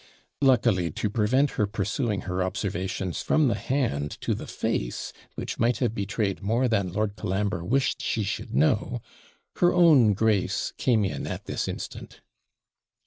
Luckily, 0.41 0.89
to 0.93 1.11
prevent 1.11 1.51
her 1.51 1.67
pursuing 1.67 2.21
her 2.21 2.41
observations 2.41 3.21
from 3.21 3.47
the 3.47 3.53
hand 3.53 4.17
to 4.21 4.33
the 4.33 4.47
face, 4.47 5.13
which 5.35 5.59
might 5.59 5.77
have 5.77 5.93
betrayed 5.93 6.41
more 6.41 6.67
than 6.67 6.91
Lord 6.91 7.15
Colambre 7.15 7.63
wished 7.63 8.01
she 8.01 8.23
should 8.23 8.51
know, 8.51 8.99
her 9.57 9.71
own 9.71 10.13
Grace 10.15 10.73
came 10.79 11.05
in 11.05 11.27
at 11.27 11.45
this 11.45 11.67
instant. 11.67 12.19